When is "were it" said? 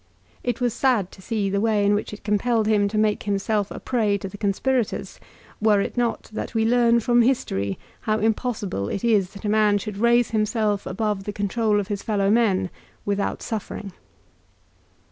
5.61-5.95